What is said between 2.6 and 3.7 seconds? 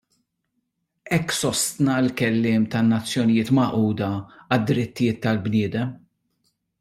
tan-Nazzjonijiet